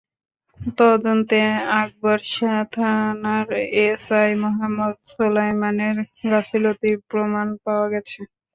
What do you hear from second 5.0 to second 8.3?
সোলায়মানের গাফিলতির প্রমাণ পাওয়া গেছে।